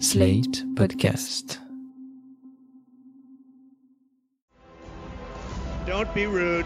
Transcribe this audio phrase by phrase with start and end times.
[0.00, 1.58] Slate Podcast.
[5.84, 6.64] Don't be rude.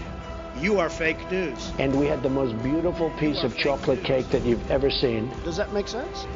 [0.61, 1.73] You are fake news.
[1.81, 5.29] and we had the most beautiful piece of chocolate cake that you've ever seen.
[5.43, 6.29] Does that make sense?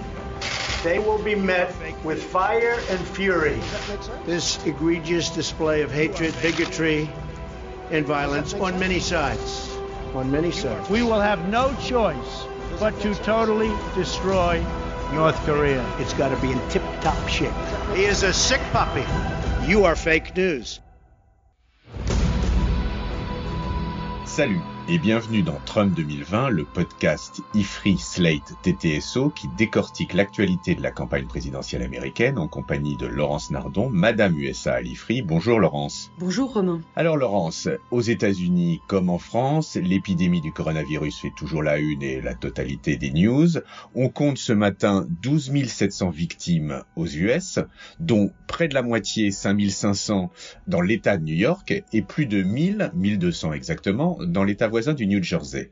[0.82, 1.72] They will be met
[2.03, 3.61] with fire and fury.
[4.27, 7.09] This egregious display of hatred, bigotry,
[7.93, 9.73] and violence on many sides.
[10.15, 10.91] On many sides.
[10.91, 12.45] We will have no choice
[12.80, 14.65] but to totally destroy
[15.12, 15.84] North Korea.
[15.98, 17.52] It's got to be in tip top shape.
[17.95, 19.05] He is a sick puppy.
[19.66, 20.80] You are fake news.
[24.27, 30.83] Salut et bienvenue dans Trump 2020, le podcast IFRI Slate TTSO qui décortique l'actualité de
[30.83, 35.20] la campagne présidentielle américaine en compagnie de Laurence Nardon, Madame USA à l'IFRI.
[35.20, 36.11] Bonjour Laurence.
[36.19, 36.80] Bonjour Romain.
[36.97, 42.23] Alors Laurence, aux États-Unis comme en France, l'épidémie du coronavirus fait toujours la une et
[42.23, 43.48] la totalité des news.
[43.95, 47.59] On compte ce matin 12 700 victimes aux US,
[48.00, 50.30] dont près de la moitié, 5500
[50.66, 55.07] dans l'État de New York et plus de 1000, 1200 exactement, dans l'État voisin du
[55.07, 55.71] New Jersey.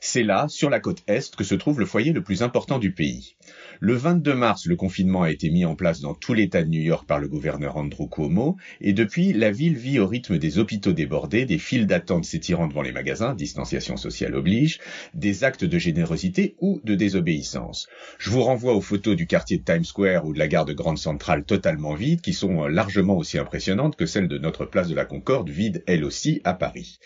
[0.00, 2.92] C'est là, sur la côte Est, que se trouve le foyer le plus important du
[2.92, 3.34] pays.
[3.80, 6.80] Le 22 mars, le confinement a été mis en place dans tout l'État de New
[6.80, 10.92] York par le gouverneur Andrew Cuomo, et depuis, la ville vit au rythme des hôpitaux
[10.92, 14.78] débordés, des files d'attente s'étirant devant les magasins, distanciation sociale oblige,
[15.14, 17.88] des actes de générosité ou de désobéissance.
[18.18, 20.72] Je vous renvoie aux photos du quartier de Times Square ou de la gare de
[20.72, 24.94] Grande Centrale totalement vide, qui sont largement aussi impressionnantes que celles de notre place de
[24.94, 26.98] la Concorde, vide elle aussi à Paris.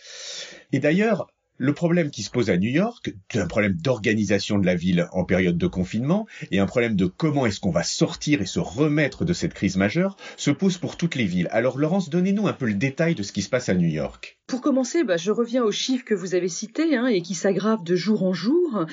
[0.73, 4.77] Et d'ailleurs, le problème qui se pose à New York, un problème d'organisation de la
[4.77, 8.47] ville en période de confinement et un problème de comment est-ce qu'on va sortir et
[8.47, 11.49] se remettre de cette crise majeure, se pose pour toutes les villes.
[11.51, 14.38] Alors Laurence, donnez-nous un peu le détail de ce qui se passe à New York.
[14.49, 17.85] Pour commencer, bah, je reviens aux chiffres que vous avez cités hein, et qui s'aggravent
[17.85, 18.87] de jour en jour.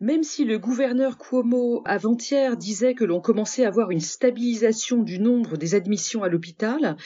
[0.00, 5.18] Même si le gouverneur Cuomo avant-hier disait que l'on commençait à avoir une stabilisation du
[5.18, 6.96] nombre des admissions à l'hôpital,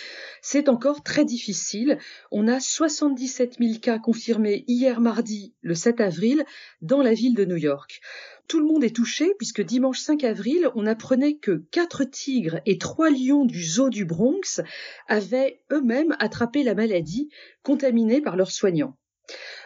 [0.41, 1.99] c'est encore très difficile.
[2.31, 6.45] On a 77 000 cas confirmés hier mardi, le 7 avril,
[6.83, 8.01] dans la ville de New York.
[8.49, 12.79] Tout le monde est touché puisque dimanche 5 avril, on apprenait que quatre tigres et
[12.79, 14.63] trois lions du zoo du Bronx
[15.09, 17.29] avaient eux-mêmes attrapé la maladie,
[17.63, 18.97] contaminés par leurs soignants.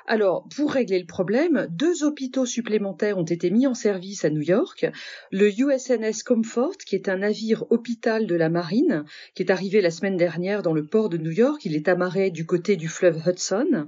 [0.06, 4.40] Alors, pour régler le problème, deux hôpitaux supplémentaires ont été mis en service à New
[4.40, 4.86] York.
[5.30, 9.04] Le USNS Comfort, qui est un navire hôpital de la marine,
[9.34, 12.30] qui est arrivé la semaine dernière dans le port de New York, il est amarré
[12.30, 13.86] du côté du fleuve Hudson.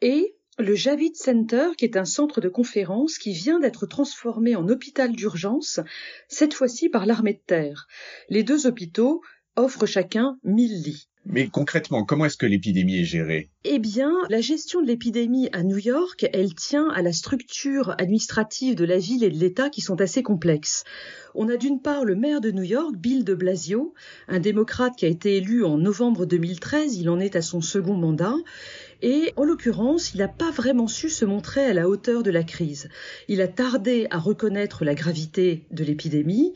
[0.00, 4.68] Et le Javid Center, qui est un centre de conférence qui vient d'être transformé en
[4.68, 5.80] hôpital d'urgence,
[6.28, 7.86] cette fois-ci par l'armée de terre.
[8.28, 9.20] Les deux hôpitaux
[9.56, 11.08] offrent chacun 1000 lits.
[11.26, 13.48] Mais concrètement, comment est-ce que l'épidémie est gérée?
[13.64, 18.74] Eh bien, la gestion de l'épidémie à New York, elle tient à la structure administrative
[18.74, 20.84] de la ville et de l'État qui sont assez complexes.
[21.34, 23.94] On a d'une part le maire de New York, Bill de Blasio,
[24.28, 27.96] un démocrate qui a été élu en novembre 2013, il en est à son second
[27.96, 28.36] mandat,
[29.04, 32.42] et en l'occurrence, il n'a pas vraiment su se montrer à la hauteur de la
[32.42, 32.88] crise.
[33.28, 36.54] Il a tardé à reconnaître la gravité de l'épidémie,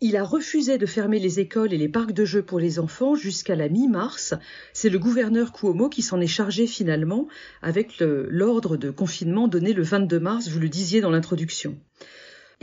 [0.00, 3.14] il a refusé de fermer les écoles et les parcs de jeux pour les enfants
[3.14, 4.32] jusqu'à la mi-mars.
[4.72, 7.28] C'est le gouverneur Cuomo qui s'en est chargé finalement
[7.60, 11.78] avec l'ordre de confinement donné le 22 mars, vous le disiez dans l'introduction.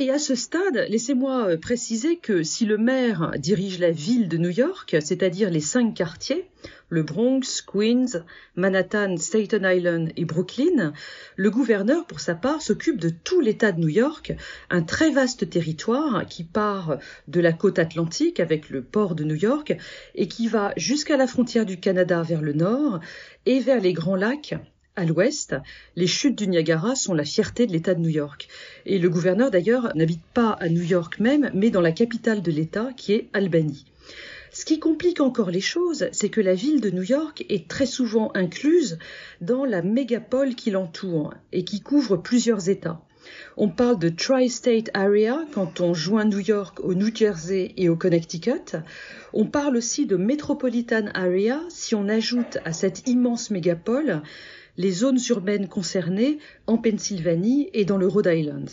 [0.01, 4.49] Et à ce stade, laissez-moi préciser que si le maire dirige la ville de New
[4.49, 6.47] York, c'est-à-dire les cinq quartiers,
[6.87, 8.23] le Bronx, Queens,
[8.55, 10.93] Manhattan, Staten Island et Brooklyn,
[11.35, 14.31] le gouverneur, pour sa part, s'occupe de tout l'État de New York,
[14.69, 19.35] un très vaste territoire qui part de la côte atlantique avec le port de New
[19.35, 19.75] York
[20.15, 23.01] et qui va jusqu'à la frontière du Canada vers le nord
[23.45, 24.55] et vers les Grands Lacs
[24.99, 25.55] à l'ouest,
[25.95, 28.49] les chutes du Niagara sont la fierté de l'État de New York.
[28.85, 32.51] Et le gouverneur, d'ailleurs, n'habite pas à New York même, mais dans la capitale de
[32.51, 33.85] l'État, qui est Albany.
[34.51, 37.85] Ce qui complique encore les choses, c'est que la ville de New York est très
[37.85, 38.99] souvent incluse
[39.39, 43.01] dans la mégapole qui l'entoure et qui couvre plusieurs États.
[43.57, 47.95] On parle de Tri-State Area quand on joint New York au New Jersey et au
[47.95, 48.77] Connecticut.
[49.33, 54.23] On parle aussi de Metropolitan Area si on ajoute à cette immense mégapole
[54.79, 58.69] les zones urbaines concernées en Pennsylvanie et dans le Rhode Island.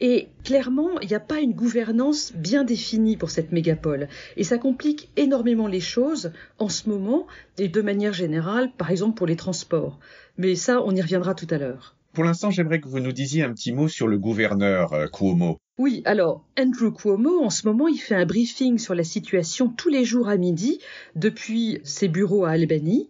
[0.00, 4.08] Et clairement, il n'y a pas une gouvernance bien définie pour cette mégapole.
[4.36, 7.26] Et ça complique énormément les choses en ce moment
[7.56, 9.98] et de manière générale, par exemple pour les transports.
[10.36, 11.96] Mais ça, on y reviendra tout à l'heure.
[12.12, 15.56] Pour l'instant, j'aimerais que vous nous disiez un petit mot sur le gouverneur euh, Cuomo.
[15.78, 19.88] Oui, alors Andrew Cuomo, en ce moment, il fait un briefing sur la situation tous
[19.88, 20.78] les jours à midi
[21.14, 23.08] depuis ses bureaux à Albany.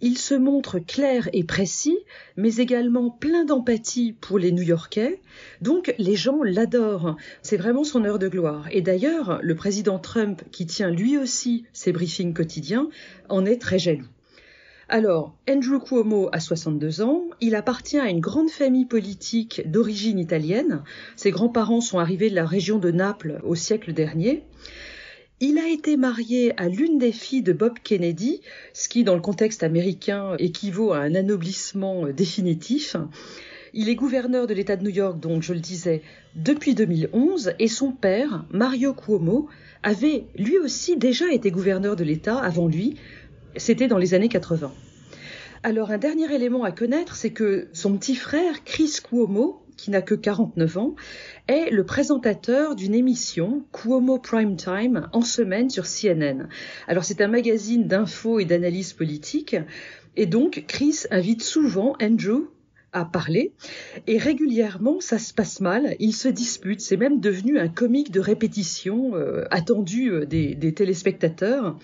[0.00, 1.98] Il se montre clair et précis,
[2.36, 5.20] mais également plein d'empathie pour les New-Yorkais.
[5.60, 7.16] Donc les gens l'adorent.
[7.42, 8.68] C'est vraiment son heure de gloire.
[8.70, 12.88] Et d'ailleurs, le président Trump, qui tient lui aussi ses briefings quotidiens,
[13.28, 14.06] en est très jaloux.
[14.90, 20.82] Alors, Andrew Cuomo a 62 ans, il appartient à une grande famille politique d'origine italienne.
[21.14, 24.44] Ses grands-parents sont arrivés de la région de Naples au siècle dernier.
[25.40, 28.40] Il a été marié à l'une des filles de Bob Kennedy,
[28.72, 32.96] ce qui, dans le contexte américain, équivaut à un anoblissement définitif.
[33.72, 36.02] Il est gouverneur de l'État de New York, donc je le disais,
[36.34, 39.48] depuis 2011, et son père, Mario Cuomo,
[39.84, 42.96] avait lui aussi déjà été gouverneur de l'État avant lui.
[43.56, 44.72] C'était dans les années 80.
[45.62, 50.02] Alors un dernier élément à connaître, c'est que son petit frère, Chris Cuomo, qui n'a
[50.02, 50.94] que 49 ans,
[51.46, 56.48] est le présentateur d'une émission Cuomo Prime Time en semaine sur CNN.
[56.86, 59.56] Alors c'est un magazine d'infos et d'analyse politique
[60.16, 62.48] et donc Chris invite souvent Andrew
[62.92, 63.52] à parler
[64.06, 68.20] et régulièrement ça se passe mal, ils se disputent, c'est même devenu un comique de
[68.20, 71.78] répétition euh, attendu euh, des, des téléspectateurs.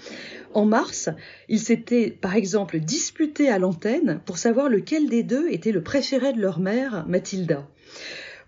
[0.54, 1.10] En mars,
[1.48, 6.32] ils s'étaient par exemple disputés à l'antenne pour savoir lequel des deux était le préféré
[6.32, 7.66] de leur mère, Mathilda.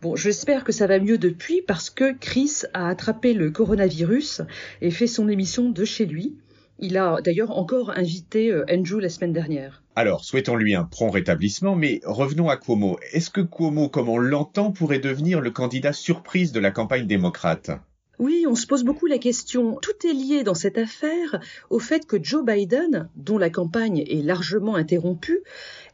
[0.03, 4.43] Bon, j'espère que ça va mieux depuis parce que Chris a attrapé le coronavirus
[4.83, 6.37] et fait son émission de chez lui.
[6.79, 9.83] Il a d'ailleurs encore invité euh, Andrew la semaine dernière.
[9.95, 12.99] Alors, souhaitons-lui un prompt rétablissement, mais revenons à Cuomo.
[13.13, 17.71] Est-ce que Cuomo, comme on l'entend, pourrait devenir le candidat surprise de la campagne démocrate?
[18.19, 19.79] Oui, on se pose beaucoup la question.
[19.81, 24.25] Tout est lié dans cette affaire au fait que Joe Biden, dont la campagne est
[24.25, 25.41] largement interrompue,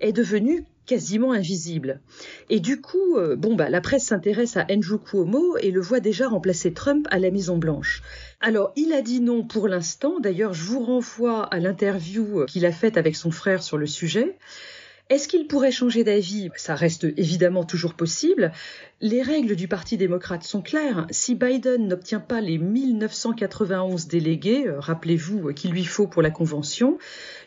[0.00, 2.00] est devenu quasiment invisible.
[2.50, 6.00] Et du coup, euh, bon bah la presse s'intéresse à Andrew Cuomo et le voit
[6.00, 8.02] déjà remplacer Trump à la Maison Blanche.
[8.40, 10.18] Alors, il a dit non pour l'instant.
[10.18, 14.36] D'ailleurs, je vous renvoie à l'interview qu'il a faite avec son frère sur le sujet.
[15.12, 16.48] Est-ce qu'il pourrait changer d'avis?
[16.56, 18.50] Ça reste évidemment toujours possible.
[19.02, 21.06] Les règles du Parti démocrate sont claires.
[21.10, 26.30] Si Biden n'obtient pas les 1991 délégués, euh, rappelez-vous euh, qu'il lui faut pour la
[26.30, 26.96] convention,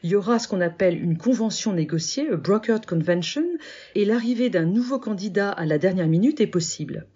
[0.04, 3.46] il y aura ce qu'on appelle une convention négociée, a brokered convention,
[3.96, 7.08] et l'arrivée d'un nouveau candidat à la dernière minute est possible.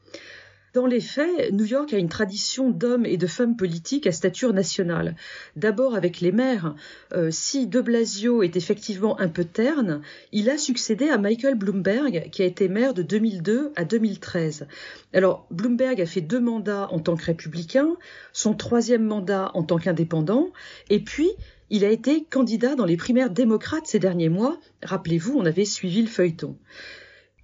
[0.74, 4.54] Dans les faits, New York a une tradition d'hommes et de femmes politiques à stature
[4.54, 5.16] nationale.
[5.56, 6.76] D'abord avec les maires.
[7.14, 10.02] Euh, si de Blasio est effectivement un peu terne,
[10.32, 14.68] il a succédé à Michael Bloomberg, qui a été maire de 2002 à 2013.
[15.14, 17.96] Alors, Bloomberg a fait deux mandats en tant que républicain,
[18.32, 20.52] son troisième mandat en tant qu'indépendant,
[20.92, 21.30] et puis
[21.72, 24.60] il a été candidat dans les primaires démocrates ces derniers mois.
[24.84, 26.56] Rappelez-vous, on avait suivi le feuilleton.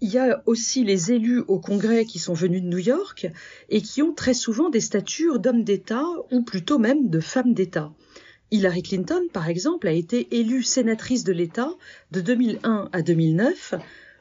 [0.02, 3.28] Il y a aussi les élus au Congrès qui sont venus de New York
[3.70, 7.92] et qui ont très souvent des statures d'hommes d'État ou plutôt même de femmes d'État.
[8.52, 11.70] Hillary Clinton, par exemple, a été élue sénatrice de l'État
[12.12, 13.76] de 2001 à 2009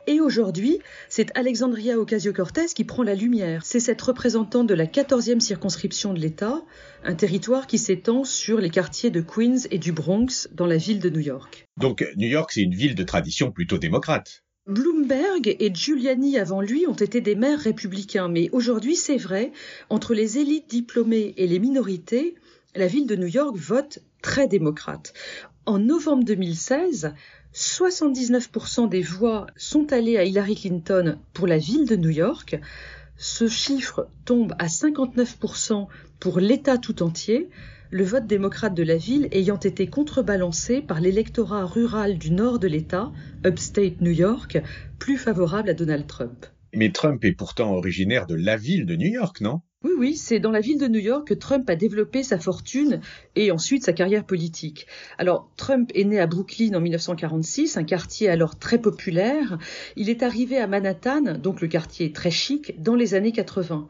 [0.06, 3.64] et aujourd'hui, c'est Alexandria Ocasio-Cortez qui prend la lumière.
[3.64, 6.62] C'est cette représentante de la 14e circonscription de l'État,
[7.04, 11.00] un territoire qui s'étend sur les quartiers de Queens et du Bronx dans la ville
[11.00, 11.66] de New York.
[11.78, 14.43] Donc New York, c'est une ville de tradition plutôt démocrate.
[14.66, 19.52] Bloomberg et Giuliani avant lui ont été des maires républicains, mais aujourd'hui c'est vrai,
[19.90, 22.34] entre les élites diplômées et les minorités,
[22.74, 25.12] la ville de New York vote très démocrate.
[25.66, 27.12] En novembre 2016,
[27.52, 32.58] 79% des voix sont allées à Hillary Clinton pour la ville de New York.
[33.18, 35.88] Ce chiffre tombe à 59%
[36.20, 37.50] pour l'État tout entier,
[37.94, 42.66] le vote démocrate de la ville ayant été contrebalancé par l'électorat rural du nord de
[42.66, 43.12] l'État,
[43.46, 44.58] upstate New York,
[44.98, 46.46] plus favorable à Donald Trump.
[46.74, 49.60] Mais Trump est pourtant originaire de la ville de New York, non?
[49.84, 53.00] Oui, oui, c'est dans la ville de New York que Trump a développé sa fortune
[53.36, 54.88] et ensuite sa carrière politique.
[55.16, 59.56] Alors, Trump est né à Brooklyn en 1946, un quartier alors très populaire.
[59.94, 63.86] Il est arrivé à Manhattan, donc le quartier très chic, dans les années 80.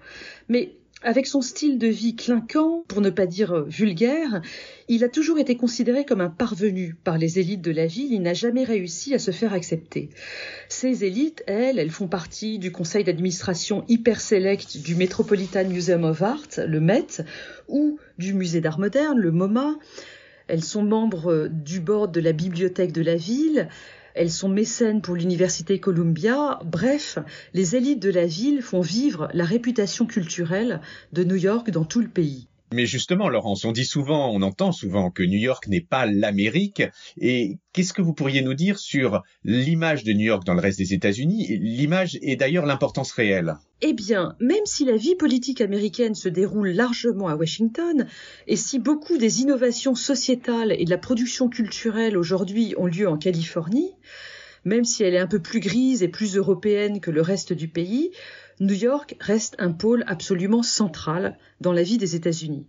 [0.51, 4.41] Mais avec son style de vie clinquant, pour ne pas dire euh, vulgaire,
[4.89, 8.13] il a toujours été considéré comme un parvenu par les élites de la ville.
[8.13, 10.09] Il n'a jamais réussi à se faire accepter.
[10.69, 16.23] Ces élites, elles, elles font partie du conseil d'administration hyper select du Metropolitan Museum of
[16.23, 17.23] Art, le Met,
[17.69, 19.77] ou du musée d'art moderne, le MoMA.
[20.49, 23.69] Elles sont membres euh, du board de la bibliothèque de la ville.
[24.15, 26.61] Elles sont mécènes pour l'université Columbia.
[26.65, 27.19] Bref,
[27.53, 30.81] les élites de la ville font vivre la réputation culturelle
[31.13, 32.47] de New York dans tout le pays.
[32.75, 36.83] Mais justement, Laurence, on dit souvent, on entend souvent que New York n'est pas l'Amérique.
[37.17, 40.79] Et qu'est-ce que vous pourriez nous dire sur l'image de New York dans le reste
[40.79, 41.57] des États-Unis?
[41.61, 43.55] L'image et d'ailleurs l'importance réelle.
[43.81, 48.09] Eh bien, même si la vie politique américaine se déroule largement à Washington,
[48.49, 53.19] et si beaucoup des innovations sociétales et de la production culturelle aujourd'hui ont lieu en
[53.19, 53.93] Californie,
[54.65, 57.69] même si elle est un peu plus grise et plus européenne que le reste du
[57.69, 58.11] pays,
[58.61, 62.67] New York reste un pôle absolument central dans la vie des États-Unis.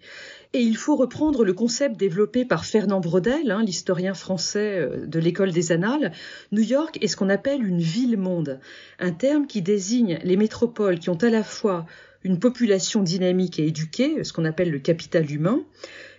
[0.54, 5.20] Et il faut reprendre le concept développé par Fernand Brodel, hein, l'historien français euh, de
[5.20, 6.12] l'école des Annales.
[6.52, 8.60] New York est ce qu'on appelle une ville-monde,
[9.00, 11.86] un terme qui désigne les métropoles qui ont à la fois
[12.24, 15.62] une population dynamique et éduquée, ce qu'on appelle le capital humain,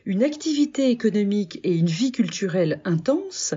[0.05, 3.55] une activité économique et une vie culturelle intense,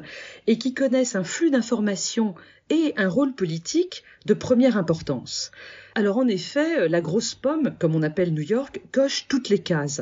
[0.48, 2.34] et qui connaissent un flux d'informations
[2.72, 5.52] et un rôle politique de première importance.
[6.00, 10.02] Alors en effet, la grosse pomme, comme on appelle New York, coche toutes les cases.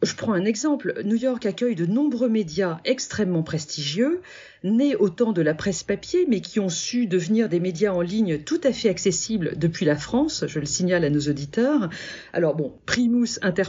[0.00, 1.02] Je prends un exemple.
[1.04, 4.20] New York accueille de nombreux médias extrêmement prestigieux,
[4.62, 8.02] nés au temps de la presse papier, mais qui ont su devenir des médias en
[8.02, 11.90] ligne tout à fait accessibles depuis la France, je le signale à nos auditeurs.
[12.32, 13.64] Alors bon, primus inter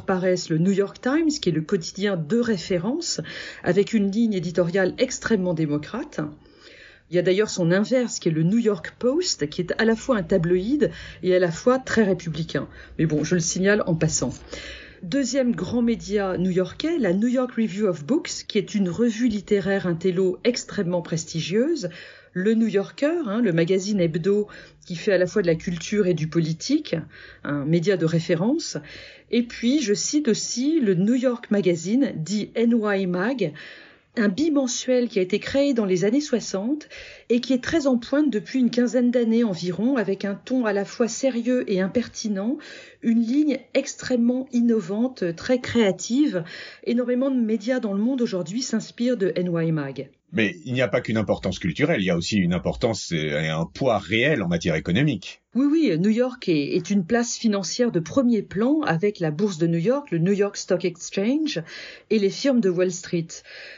[0.51, 3.19] le New York Times, qui est le quotidien de référence,
[3.63, 6.21] avec une ligne éditoriale extrêmement démocrate.
[7.09, 9.85] Il y a d'ailleurs son inverse qui est le New York Post, qui est à
[9.85, 10.91] la fois un tabloïd
[11.21, 12.67] et à la fois très républicain.
[12.97, 14.33] Mais bon, je le signale en passant.
[15.03, 19.85] Deuxième grand média new-yorkais, la New York Review of Books, qui est une revue littéraire
[19.85, 21.89] intello extrêmement prestigieuse.
[22.31, 24.47] Le New Yorker, hein, le magazine hebdo
[24.85, 26.95] qui fait à la fois de la culture et du politique,
[27.43, 28.77] un média de référence.
[29.29, 33.53] Et puis, je cite aussi le New York Magazine, dit NY Mag,
[34.15, 36.87] un bimensuel qui a été créé dans les années 60
[37.29, 40.73] et qui est très en pointe depuis une quinzaine d'années environ, avec un ton à
[40.73, 42.57] la fois sérieux et impertinent,
[43.01, 46.43] une ligne extrêmement innovante, très créative.
[46.83, 50.09] Énormément de médias dans le monde aujourd'hui s'inspirent de NY Mag.
[50.33, 53.49] Mais il n'y a pas qu'une importance culturelle, il y a aussi une importance et
[53.49, 55.43] un poids réel en matière économique.
[55.53, 59.59] Oui, oui, New York est, est, une place financière de premier plan avec la bourse
[59.59, 61.61] de New York, le New York Stock Exchange
[62.09, 63.27] et les firmes de Wall Street.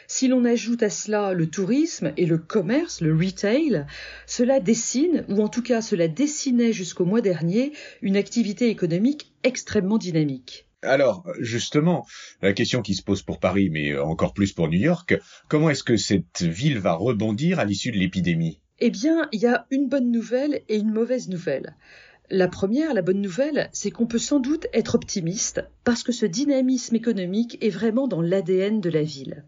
[0.07, 3.85] Si l'on ajoute à cela le tourisme et le commerce, le retail,
[4.25, 9.97] cela dessine, ou en tout cas cela dessinait jusqu'au mois dernier, une activité économique extrêmement
[9.97, 10.65] dynamique.
[10.85, 12.05] Alors, justement,
[12.41, 15.83] la question qui se pose pour Paris, mais encore plus pour New York, comment est-ce
[15.83, 18.59] que cette ville va rebondir à l'issue de l'épidémie?
[18.79, 21.75] Eh bien, il y a une bonne nouvelle et une mauvaise nouvelle.
[22.29, 26.25] La première, la bonne nouvelle, c'est qu'on peut sans doute être optimiste parce que ce
[26.25, 29.43] dynamisme économique est vraiment dans l'ADN de la ville.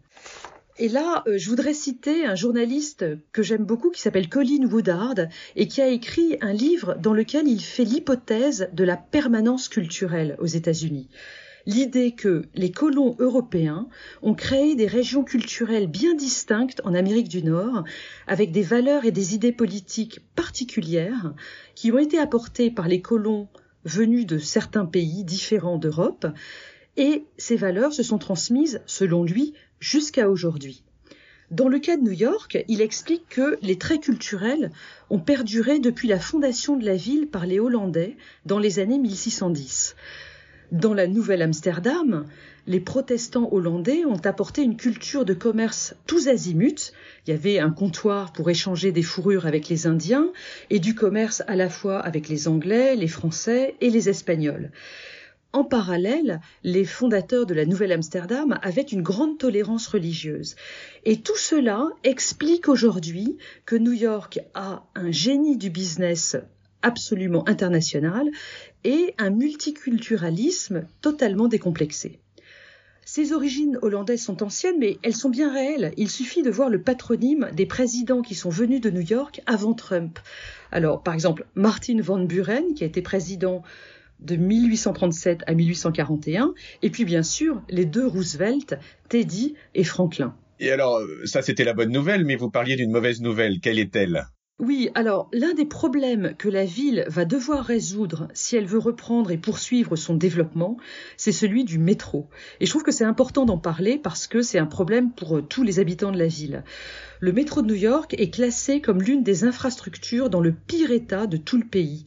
[0.80, 5.16] Et là, euh, je voudrais citer un journaliste que j'aime beaucoup qui s'appelle Colin Woodard
[5.56, 10.36] et qui a écrit un livre dans lequel il fait l'hypothèse de la permanence culturelle
[10.38, 11.08] aux États-Unis.
[11.66, 13.88] L'idée que les colons européens
[14.22, 17.82] ont créé des régions culturelles bien distinctes en Amérique du Nord,
[18.28, 21.34] avec des valeurs et des idées politiques particulières
[21.74, 23.48] qui ont été apportées par les colons
[23.84, 26.26] venus de certains pays différents d'Europe,
[26.96, 30.82] et ces valeurs se sont transmises, selon lui, jusqu'à aujourd'hui.
[31.50, 34.70] Dans le cas de New York, il explique que les traits culturels
[35.08, 39.96] ont perduré depuis la fondation de la ville par les Hollandais dans les années 1610.
[40.72, 42.26] Dans la Nouvelle Amsterdam,
[42.66, 46.92] les protestants hollandais ont apporté une culture de commerce tous azimuts.
[47.26, 50.30] Il y avait un comptoir pour échanger des fourrures avec les Indiens
[50.68, 54.70] et du commerce à la fois avec les Anglais, les Français et les Espagnols.
[55.54, 60.56] En parallèle, les fondateurs de la Nouvelle-Amsterdam avaient une grande tolérance religieuse.
[61.06, 66.36] Et tout cela explique aujourd'hui que New York a un génie du business
[66.82, 68.28] absolument international
[68.84, 72.20] et un multiculturalisme totalement décomplexé.
[73.06, 75.94] Ces origines hollandaises sont anciennes, mais elles sont bien réelles.
[75.96, 79.72] Il suffit de voir le patronyme des présidents qui sont venus de New York avant
[79.72, 80.18] Trump.
[80.72, 83.62] Alors, par exemple, Martin Van Buren, qui a été président
[84.20, 90.34] de 1837 à 1841, et puis bien sûr les deux Roosevelt, Teddy et Franklin.
[90.60, 93.60] Et alors, euh, ça c'était la bonne nouvelle, mais vous parliez d'une mauvaise nouvelle.
[93.60, 94.26] Quelle est-elle?
[94.60, 99.30] Oui, alors l'un des problèmes que la ville va devoir résoudre si elle veut reprendre
[99.30, 100.78] et poursuivre son développement,
[101.16, 102.28] c'est celui du métro.
[102.58, 105.42] Et je trouve que c'est important d'en parler parce que c'est un problème pour euh,
[105.42, 106.64] tous les habitants de la ville.
[107.20, 111.28] Le métro de New York est classé comme l'une des infrastructures dans le pire état
[111.28, 112.04] de tout le pays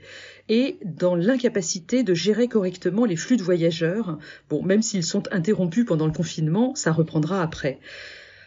[0.52, 4.20] et dans l'incapacité de gérer correctement les flux de voyageurs.
[4.50, 7.80] Bon, même s'ils sont interrompus pendant le confinement, ça reprendra après.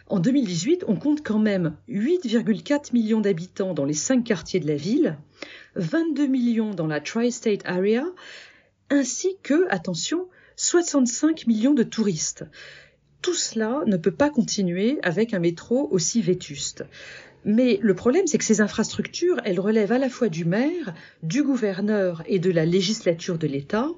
[0.09, 4.77] En 2018, on compte quand même 8,4 millions d'habitants dans les cinq quartiers de la
[4.77, 5.17] ville,
[5.77, 8.05] 22 millions dans la Tri-State Area,
[8.91, 12.45] ainsi que, attention, 65 millions de touristes.
[13.23, 16.85] Tout cela ne peut pas continuer avec un métro aussi vétuste.
[17.45, 21.43] Mais le problème, c'est que ces infrastructures, elles relèvent à la fois du maire, du
[21.43, 23.89] gouverneur et de la législature de l'État.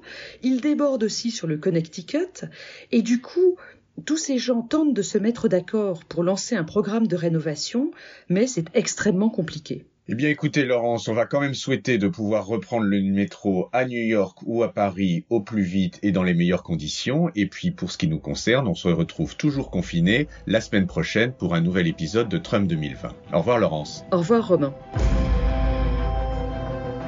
[0.43, 2.45] Ils débordent aussi sur le Connecticut.
[2.91, 3.57] Et du coup,
[4.05, 7.91] tous ces gens tentent de se mettre d'accord pour lancer un programme de rénovation,
[8.29, 9.85] mais c'est extrêmement compliqué.
[10.09, 13.83] Eh bien écoutez Laurence, on va quand même souhaiter de pouvoir reprendre le métro à
[13.83, 17.29] New York ou à Paris au plus vite et dans les meilleures conditions.
[17.35, 21.33] Et puis pour ce qui nous concerne, on se retrouve toujours confinés la semaine prochaine
[21.33, 23.09] pour un nouvel épisode de Trump 2020.
[23.33, 24.05] Au revoir Laurence.
[24.13, 24.73] Au revoir Romain.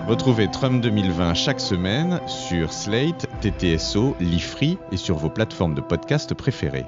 [0.06, 6.34] Retrouvez Trump 2020 chaque semaine sur Slate, TTSO, Lifree et sur vos plateformes de podcast
[6.34, 6.86] préférées.